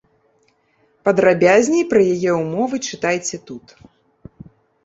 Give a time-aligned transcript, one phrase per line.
[1.07, 3.65] Падрабязней пра яе ўмовы чытайце тут.